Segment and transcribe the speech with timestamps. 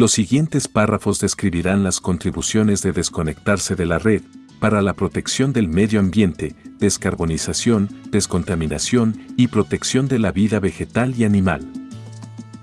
[0.00, 4.22] Los siguientes párrafos describirán las contribuciones de desconectarse de la red
[4.58, 11.24] para la protección del medio ambiente, descarbonización, descontaminación y protección de la vida vegetal y
[11.24, 11.70] animal.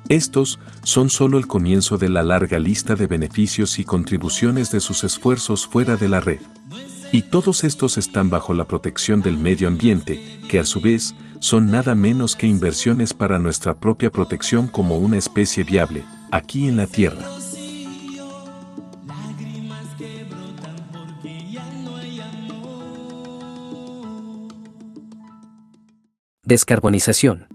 [0.10, 5.04] Estos son solo el comienzo de la larga lista de beneficios y contribuciones de sus
[5.04, 6.39] esfuerzos fuera de la red.
[7.11, 11.69] Y todos estos están bajo la protección del medio ambiente, que a su vez son
[11.69, 16.88] nada menos que inversiones para nuestra propia protección como una especie viable, aquí en la
[16.88, 17.25] Tierra.
[26.43, 27.48] Descarbonización.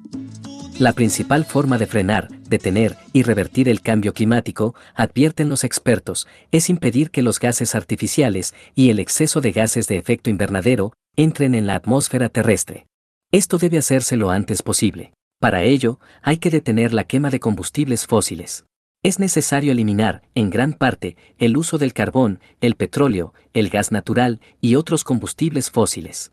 [0.79, 6.69] La principal forma de frenar, detener y revertir el cambio climático, advierten los expertos, es
[6.69, 11.67] impedir que los gases artificiales y el exceso de gases de efecto invernadero entren en
[11.67, 12.87] la atmósfera terrestre.
[13.31, 15.13] Esto debe hacerse lo antes posible.
[15.43, 18.65] Para ello, hay que detener la quema de combustibles fósiles.
[19.05, 24.41] Es necesario eliminar, en gran parte, el uso del carbón, el petróleo, el gas natural
[24.61, 26.31] y otros combustibles fósiles.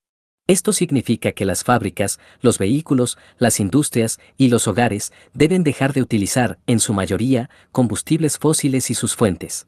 [0.47, 6.03] Esto significa que las fábricas, los vehículos, las industrias y los hogares deben dejar de
[6.03, 9.65] utilizar, en su mayoría, combustibles fósiles y sus fuentes.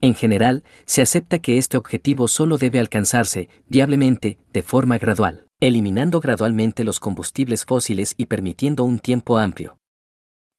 [0.00, 6.20] En general, se acepta que este objetivo solo debe alcanzarse, viablemente, de forma gradual, eliminando
[6.20, 9.79] gradualmente los combustibles fósiles y permitiendo un tiempo amplio.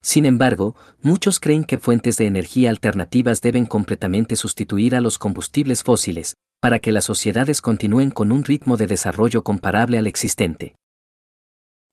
[0.03, 5.83] Sin embargo, muchos creen que fuentes de energía alternativas deben completamente sustituir a los combustibles
[5.83, 10.75] fósiles, para que las sociedades continúen con un ritmo de desarrollo comparable al existente.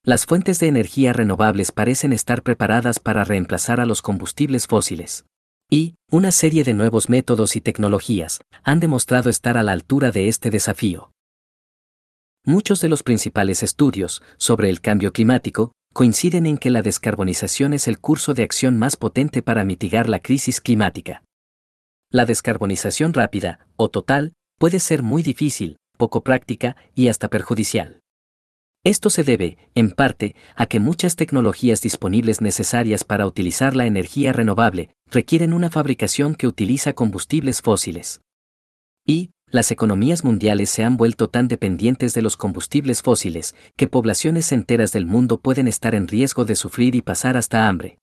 [0.05, 5.27] Las fuentes de energía renovables parecen estar preparadas para reemplazar a los combustibles fósiles.
[5.71, 10.29] Y, una serie de nuevos métodos y tecnologías han demostrado estar a la altura de
[10.29, 11.13] este desafío.
[12.43, 17.89] Muchos de los principales estudios sobre el cambio climático coinciden en que la descarbonización es
[17.89, 21.25] el curso de acción más potente para mitigar la crisis climática.
[22.09, 27.99] La descarbonización rápida, o total, puede ser muy difícil, poco práctica y hasta perjudicial.
[28.85, 34.33] Esto se debe, en parte, a que muchas tecnologías disponibles necesarias para utilizar la energía
[34.33, 38.21] renovable requieren una fabricación que utiliza combustibles fósiles.
[39.05, 44.53] Y, las economías mundiales se han vuelto tan dependientes de los combustibles fósiles que poblaciones
[44.53, 47.99] enteras del mundo pueden estar en riesgo de sufrir y pasar hasta hambre.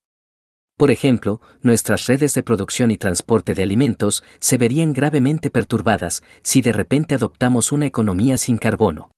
[0.77, 6.61] Por ejemplo, nuestras redes de producción y transporte de alimentos se verían gravemente perturbadas si
[6.61, 9.11] de repente adoptamos una economía sin carbono.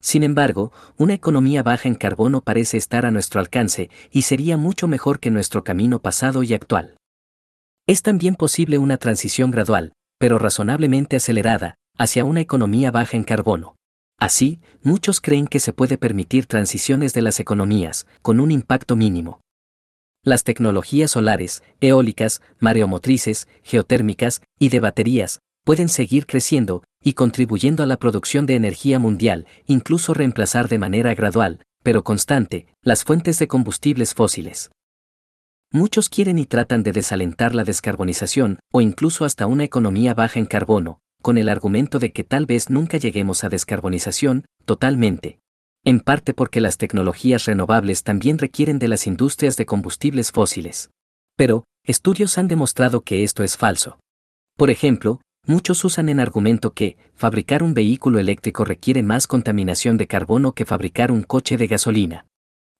[0.00, 4.88] Sin embargo, una economía baja en carbono parece estar a nuestro alcance y sería mucho
[4.88, 6.96] mejor que nuestro camino pasado y actual.
[7.86, 9.92] Es también posible una transición gradual,
[10.22, 13.74] pero razonablemente acelerada, hacia una economía baja en carbono.
[14.20, 19.40] Así, muchos creen que se puede permitir transiciones de las economías, con un impacto mínimo.
[20.24, 27.86] Las tecnologías solares, eólicas, mareomotrices, geotérmicas y de baterías pueden seguir creciendo y contribuyendo a
[27.86, 33.48] la producción de energía mundial, incluso reemplazar de manera gradual, pero constante, las fuentes de
[33.48, 34.70] combustibles fósiles.
[35.74, 40.44] Muchos quieren y tratan de desalentar la descarbonización o incluso hasta una economía baja en
[40.44, 45.40] carbono, con el argumento de que tal vez nunca lleguemos a descarbonización totalmente,
[45.82, 50.90] en parte porque las tecnologías renovables también requieren de las industrias de combustibles fósiles.
[51.38, 53.98] Pero, estudios han demostrado que esto es falso.
[54.58, 60.06] Por ejemplo, muchos usan en argumento que fabricar un vehículo eléctrico requiere más contaminación de
[60.06, 62.26] carbono que fabricar un coche de gasolina.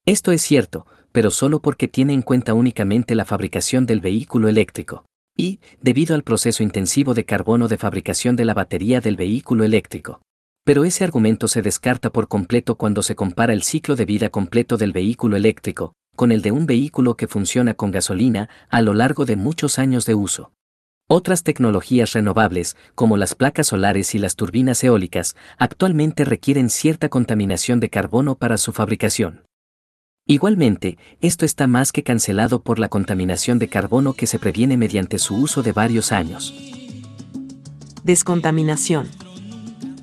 [0.04, 5.04] Esto es cierto, pero solo porque tiene en cuenta únicamente la fabricación del vehículo eléctrico.
[5.36, 10.20] Y, debido al proceso intensivo de carbono de fabricación de la batería del vehículo eléctrico.
[10.64, 14.76] Pero ese argumento se descarta por completo cuando se compara el ciclo de vida completo
[14.76, 19.24] del vehículo eléctrico, con el de un vehículo que funciona con gasolina a lo largo
[19.24, 20.52] de muchos años de uso.
[21.08, 27.80] Otras tecnologías renovables, como las placas solares y las turbinas eólicas, actualmente requieren cierta contaminación
[27.80, 29.42] de carbono para su fabricación.
[30.26, 35.18] Igualmente, esto está más que cancelado por la contaminación de carbono que se previene mediante
[35.18, 36.54] su uso de varios años.
[38.04, 39.08] Descontaminación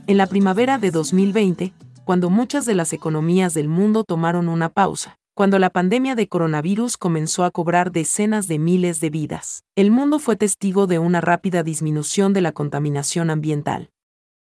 [0.07, 1.73] en la primavera de 2020,
[2.03, 6.97] cuando muchas de las economías del mundo tomaron una pausa, cuando la pandemia de coronavirus
[6.97, 11.63] comenzó a cobrar decenas de miles de vidas, el mundo fue testigo de una rápida
[11.63, 13.91] disminución de la contaminación ambiental,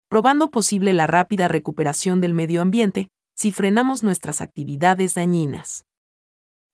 [0.08, 5.86] probando posible la rápida recuperación del medio ambiente si frenamos nuestras actividades dañinas.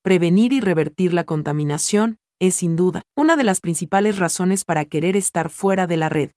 [0.01, 5.17] Prevenir y revertir la contaminación es sin duda una de las principales razones para querer
[5.17, 6.31] estar fuera de la red,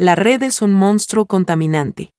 [0.00, 2.14] la red es un monstruo contaminante.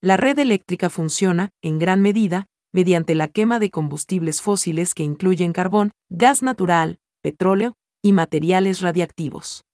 [0.00, 5.52] La red eléctrica funciona, en gran medida, mediante la quema de combustibles fósiles que incluyen
[5.52, 9.64] carbón, gas natural, petróleo y materiales radiactivos.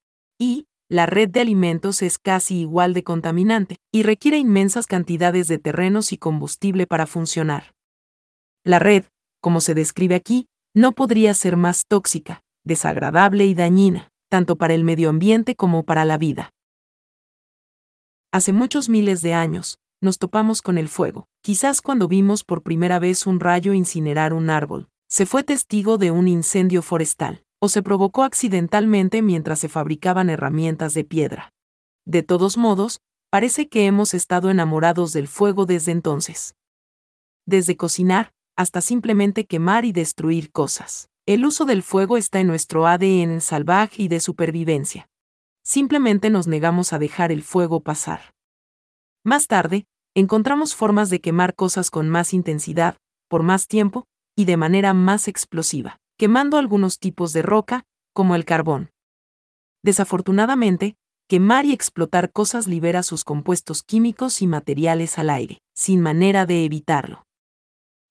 [0.40, 5.58] Y, la red de alimentos es casi igual de contaminante y requiere inmensas cantidades de
[5.58, 7.74] terrenos y combustible para funcionar.
[8.62, 9.04] La red,
[9.40, 14.84] como se describe aquí, no podría ser más tóxica, desagradable y dañina, tanto para el
[14.84, 16.50] medio ambiente como para la vida.
[18.30, 21.24] Hace muchos miles de años, nos topamos con el fuego.
[21.40, 26.10] Quizás cuando vimos por primera vez un rayo incinerar un árbol, se fue testigo de
[26.10, 31.52] un incendio forestal, o se provocó accidentalmente mientras se fabricaban herramientas de piedra.
[32.04, 33.00] De todos modos,
[33.30, 36.56] parece que hemos estado enamorados del fuego desde entonces.
[37.46, 41.08] Desde cocinar, hasta simplemente quemar y destruir cosas.
[41.24, 45.08] El uso del fuego está en nuestro ADN salvaje y de supervivencia.
[45.62, 48.34] Simplemente nos negamos a dejar el fuego pasar.
[49.22, 49.86] Más tarde,
[50.16, 52.96] encontramos formas de quemar cosas con más intensidad,
[53.28, 54.04] por más tiempo,
[54.36, 57.82] y de manera más explosiva, quemando algunos tipos de roca,
[58.14, 58.92] como el carbón.
[59.82, 60.94] Desafortunadamente,
[61.28, 66.64] quemar y explotar cosas libera sus compuestos químicos y materiales al aire, sin manera de
[66.64, 67.24] evitarlo.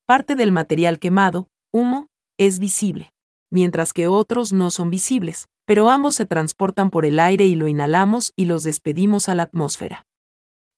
[0.05, 3.13] Parte del material quemado, humo, es visible,
[3.49, 7.69] mientras que otros no son visibles, pero ambos se transportan por el aire y lo
[7.69, 10.05] inhalamos y los despedimos a la atmósfera.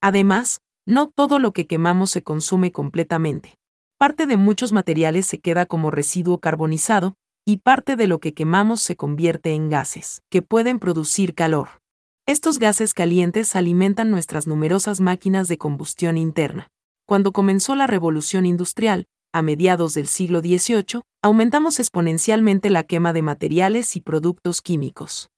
[0.01, 3.56] Además, no todo lo que quemamos se consume completamente.
[3.97, 7.15] Parte de muchos materiales se queda como residuo carbonizado,
[7.45, 11.81] y parte de lo que quemamos se convierte en gases, que pueden producir calor.
[12.25, 16.69] Estos gases calientes alimentan nuestras numerosas máquinas de combustión interna.
[17.06, 23.24] Cuando comenzó la revolución industrial, a mediados del siglo XVIII, aumentamos exponencialmente la quema de
[23.24, 25.30] materiales y productos químicos.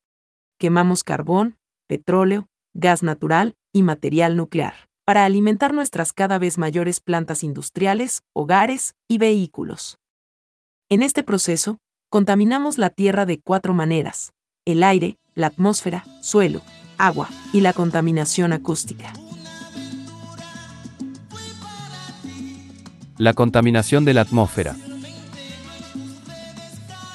[0.60, 1.58] Quemamos carbón,
[1.88, 8.96] petróleo, gas natural y material nuclear para alimentar nuestras cada vez mayores plantas industriales, hogares
[9.08, 10.00] y vehículos.
[10.90, 11.78] En este proceso,
[12.10, 14.34] contaminamos la Tierra de cuatro maneras,
[14.66, 16.62] el aire, la atmósfera, suelo,
[16.98, 19.12] agua y la contaminación acústica.
[23.18, 24.76] La contaminación de la atmósfera.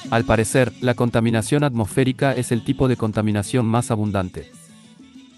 [0.09, 4.51] Al parecer, la contaminación atmosférica es el tipo de contaminación más abundante.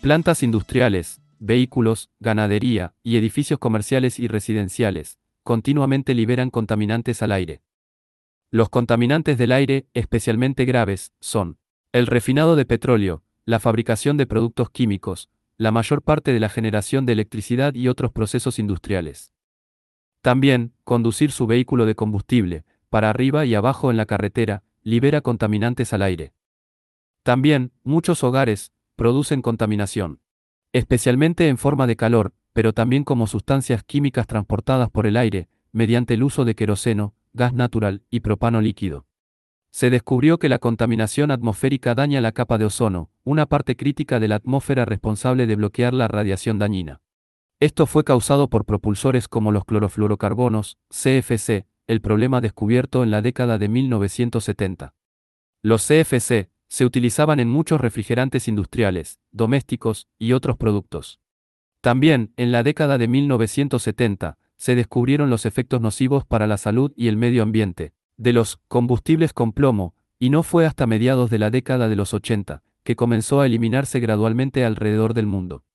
[0.01, 7.61] Plantas industriales, vehículos, ganadería y edificios comerciales y residenciales, continuamente liberan contaminantes al aire.
[8.53, 11.57] Los contaminantes del aire, especialmente graves, son
[11.91, 17.07] el refinado de petróleo, la fabricación de productos químicos, la mayor parte de la generación
[17.07, 19.33] de electricidad y otros procesos industriales.
[20.21, 25.91] También, conducir su vehículo de combustible, para arriba y abajo en la carretera, libera contaminantes
[25.91, 26.35] al aire.
[27.23, 30.19] También, muchos hogares, producen contaminación
[30.73, 36.13] especialmente en forma de calor, pero también como sustancias químicas transportadas por el aire, mediante
[36.13, 39.05] el uso de queroseno, gas natural y propano líquido.
[39.71, 44.27] Se descubrió que la contaminación atmosférica daña la capa de ozono, una parte crítica de
[44.27, 47.01] la atmósfera responsable de bloquear la radiación dañina.
[47.59, 53.57] Esto fue causado por propulsores como los clorofluorocarbonos, CFC, el problema descubierto en la década
[53.57, 54.93] de 1970.
[55.63, 61.19] Los CFC, se utilizaban en muchos refrigerantes industriales, domésticos y otros productos.
[61.81, 67.09] También, en la década de 1970, se descubrieron los efectos nocivos para la salud y
[67.09, 71.49] el medio ambiente, de los combustibles con plomo, y no fue hasta mediados de la
[71.49, 75.65] década de los 80, que comenzó a eliminarse gradualmente alrededor del mundo.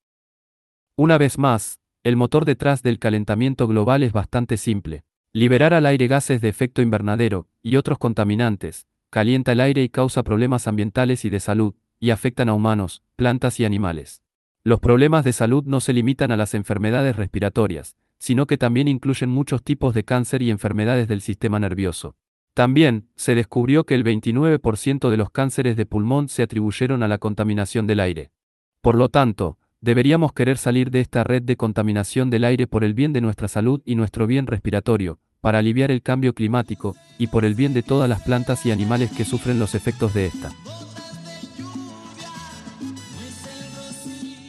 [0.96, 5.04] Una vez más, el motor detrás del calentamiento global es bastante simple.
[5.34, 10.22] Liberar al aire gases de efecto invernadero y otros contaminantes, calienta el aire y causa
[10.22, 14.22] problemas ambientales y de salud, y afectan a humanos, plantas y animales.
[14.64, 19.30] Los problemas de salud no se limitan a las enfermedades respiratorias, sino que también incluyen
[19.30, 22.16] muchos tipos de cáncer y enfermedades del sistema nervioso.
[22.54, 27.18] También, se descubrió que el 29% de los cánceres de pulmón se atribuyeron a la
[27.18, 28.32] contaminación del aire.
[28.80, 32.94] Por lo tanto, deberíamos querer salir de esta red de contaminación del aire por el
[32.94, 37.44] bien de nuestra salud y nuestro bien respiratorio, para aliviar el cambio climático, y por
[37.44, 40.50] el bien de todas las plantas y animales que sufren los efectos de esta.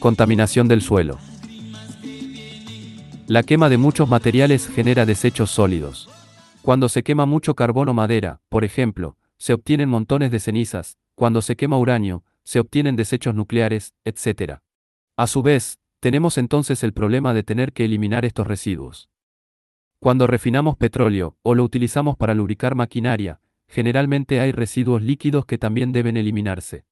[0.00, 1.18] Contaminación del suelo.
[3.30, 6.10] La quema de muchos materiales genera desechos sólidos.
[6.62, 11.40] Cuando se quema mucho carbón o madera, por ejemplo, se obtienen montones de cenizas, cuando
[11.40, 14.54] se quema uranio, se obtienen desechos nucleares, etc.
[15.16, 19.08] A su vez, tenemos entonces el problema de tener que eliminar estos residuos.
[20.00, 25.92] Cuando refinamos petróleo o lo utilizamos para lubricar maquinaria, generalmente hay residuos líquidos que también
[25.92, 26.84] deben eliminarse.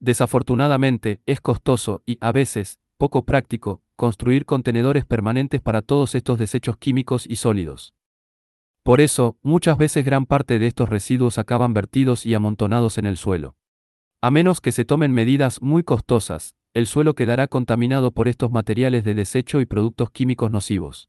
[0.00, 6.76] Desafortunadamente, es costoso y, a veces, poco práctico, construir contenedores permanentes para todos estos desechos
[6.76, 7.94] químicos y sólidos.
[8.82, 13.16] Por eso, muchas veces gran parte de estos residuos acaban vertidos y amontonados en el
[13.16, 13.56] suelo.
[14.20, 19.04] A menos que se tomen medidas muy costosas, el suelo quedará contaminado por estos materiales
[19.04, 21.08] de desecho y productos químicos nocivos.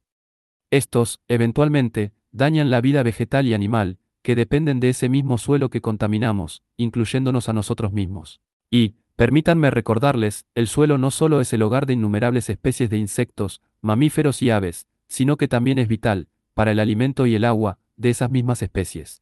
[0.71, 5.81] Estos, eventualmente, dañan la vida vegetal y animal, que dependen de ese mismo suelo que
[5.81, 8.41] contaminamos, incluyéndonos a nosotros mismos.
[8.71, 13.61] Y, permítanme recordarles, el suelo no solo es el hogar de innumerables especies de insectos,
[13.81, 18.09] mamíferos y aves, sino que también es vital, para el alimento y el agua, de
[18.09, 19.21] esas mismas especies.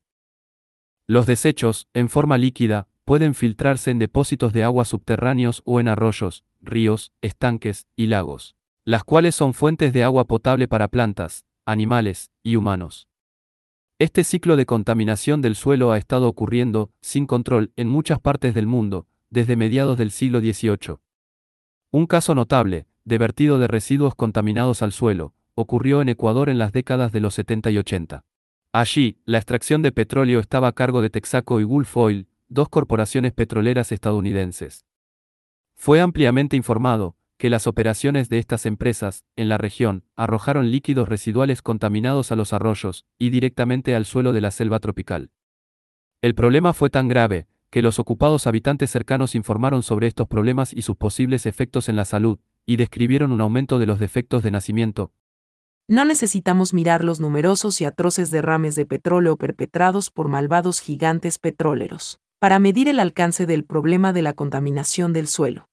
[1.06, 6.46] Los desechos, en forma líquida, pueden filtrarse en depósitos de agua subterráneos o en arroyos,
[6.62, 12.56] ríos, estanques y lagos, las cuales son fuentes de agua potable para plantas, animales y
[12.56, 13.08] humanos.
[14.00, 18.68] Este ciclo de contaminación del suelo ha estado ocurriendo, sin control, en muchas partes del
[18.68, 20.98] mundo, desde mediados del siglo XVIII.
[21.92, 26.72] Un caso notable, de vertido de residuos contaminados al suelo, ocurrió en Ecuador en las
[26.72, 28.26] décadas de los 70 y 80.
[28.72, 33.34] Allí, la extracción de petróleo estaba a cargo de Texaco y Gulf Oil, dos corporaciones
[33.34, 34.86] petroleras estadounidenses.
[35.76, 41.64] Fue ampliamente informado que las operaciones de estas empresas, en la región, arrojaron líquidos residuales
[41.64, 45.32] contaminados a los arroyos y directamente al suelo de la selva tropical.
[46.22, 50.84] El problema fue tan grave, que los ocupados habitantes cercanos informaron sobre estos problemas y
[50.84, 52.38] sus posibles efectos en la salud,
[52.68, 55.12] y describieron un aumento de los defectos de nacimiento.
[55.88, 62.20] No necesitamos mirar los numerosos y atroces derrames de petróleo perpetrados por malvados gigantes petroleros
[62.40, 65.68] para medir el alcance del problema de la contaminación del suelo.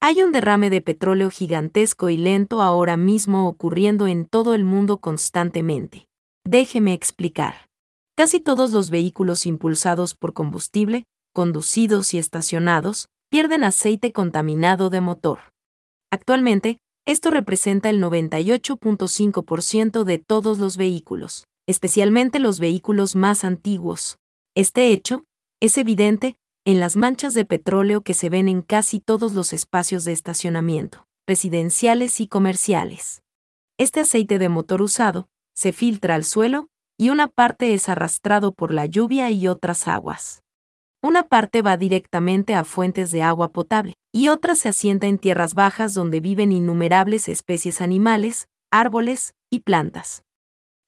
[0.00, 4.96] Hay un derrame de petróleo gigantesco y lento ahora mismo ocurriendo en todo el mundo
[4.96, 6.08] constantemente.
[6.42, 7.68] Déjeme explicar.
[8.16, 15.40] Casi todos los vehículos impulsados por combustible, conducidos y estacionados, pierden aceite contaminado de motor.
[16.10, 24.18] Actualmente, esto representa el 98.5% de todos los vehículos, especialmente los vehículos más antiguos.
[24.54, 25.24] Este hecho,
[25.60, 30.04] es evidente en las manchas de petróleo que se ven en casi todos los espacios
[30.04, 33.22] de estacionamiento, residenciales y comerciales.
[33.76, 38.72] Este aceite de motor usado se filtra al suelo y una parte es arrastrado por
[38.72, 40.43] la lluvia y otras aguas.
[41.04, 45.52] Una parte va directamente a fuentes de agua potable y otra se asienta en tierras
[45.52, 50.22] bajas donde viven innumerables especies animales, árboles y plantas.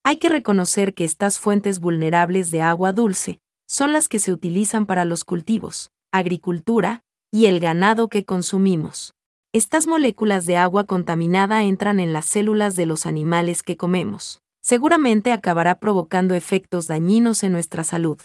[0.04, 4.86] Hay que reconocer que estas fuentes vulnerables de agua dulce son las que se utilizan
[4.86, 9.12] para los cultivos, agricultura y el ganado que consumimos.
[9.52, 14.40] Estas moléculas de agua contaminada entran en las células de los animales que comemos.
[14.62, 18.18] Seguramente acabará provocando efectos dañinos en nuestra salud.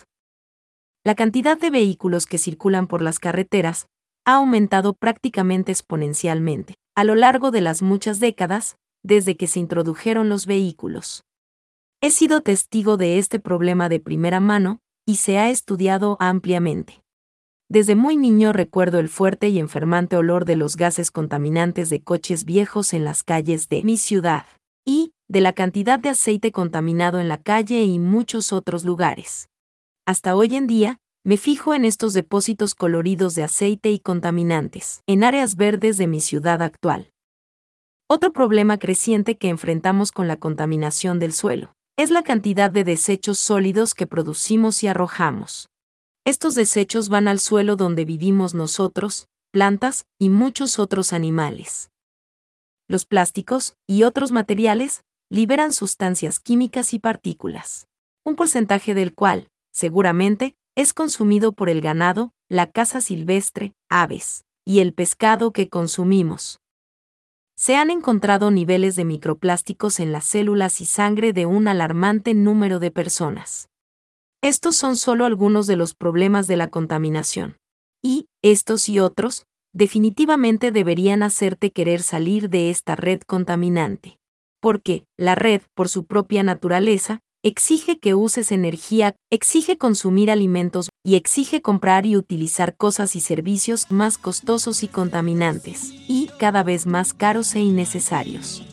[1.04, 3.88] La cantidad de vehículos que circulan por las carreteras
[4.24, 10.30] ha aumentado prácticamente exponencialmente a lo largo de las muchas décadas desde que se introdujeron
[10.30, 11.24] los vehículos.
[12.02, 17.02] He sido testigo de este problema de primera mano y se ha estudiado ampliamente.
[17.68, 22.46] Desde muy niño recuerdo el fuerte y enfermante olor de los gases contaminantes de coches
[22.46, 24.46] viejos en las calles de mi ciudad,
[24.86, 29.51] y de la cantidad de aceite contaminado en la calle y muchos otros lugares.
[30.12, 35.24] Hasta hoy en día, me fijo en estos depósitos coloridos de aceite y contaminantes, en
[35.24, 37.14] áreas verdes de mi ciudad actual.
[38.10, 43.40] Otro problema creciente que enfrentamos con la contaminación del suelo es la cantidad de desechos
[43.40, 45.70] sólidos que producimos y arrojamos.
[46.26, 51.90] Estos desechos van al suelo donde vivimos nosotros, plantas y muchos otros animales.
[52.90, 57.88] Los plásticos y otros materiales liberan sustancias químicas y partículas,
[58.26, 64.80] un porcentaje del cual, seguramente, es consumido por el ganado, la caza silvestre, aves, y
[64.80, 66.62] el pescado que consumimos
[67.62, 72.80] se han encontrado niveles de microplásticos en las células y sangre de un alarmante número
[72.80, 73.70] de personas.
[74.42, 77.58] Estos son solo algunos de los problemas de la contaminación.
[78.02, 84.18] Y, estos y otros, definitivamente deberían hacerte querer salir de esta red contaminante.
[84.60, 91.16] Porque, la red, por su propia naturaleza, exige que uses energía, exige consumir alimentos y
[91.16, 97.14] exige comprar y utilizar cosas y servicios más costosos y contaminantes, y cada vez más
[97.14, 98.64] caros e innecesarios.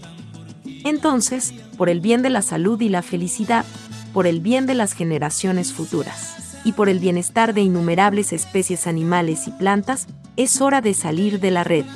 [0.85, 3.65] Entonces, por el bien de la salud y la felicidad,
[4.13, 9.49] por el bien de las generaciones futuras, y por el bienestar de innumerables especies animales
[9.49, 10.07] y plantas,
[10.37, 11.87] es hora de salir de la red.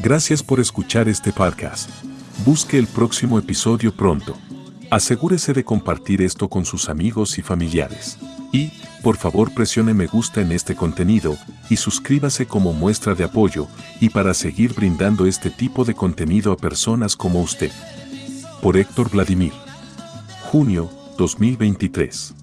[0.00, 1.88] Gracias por escuchar este podcast.
[2.44, 4.36] Busque el próximo episodio pronto.
[4.92, 8.18] Asegúrese de compartir esto con sus amigos y familiares.
[8.52, 8.72] Y,
[9.02, 11.38] por favor presione me gusta en este contenido
[11.70, 13.68] y suscríbase como muestra de apoyo
[14.02, 17.72] y para seguir brindando este tipo de contenido a personas como usted.
[18.60, 19.54] Por Héctor Vladimir.
[20.50, 22.41] Junio 2023.